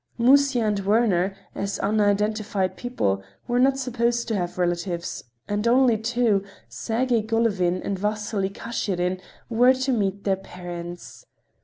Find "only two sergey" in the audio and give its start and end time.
5.67-7.21